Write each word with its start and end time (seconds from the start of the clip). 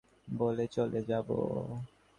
বলে 0.33 0.65
চলে 0.67 0.99
যাব। 1.01 1.27